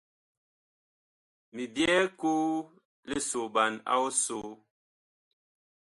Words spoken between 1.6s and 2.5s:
byɛɛ koo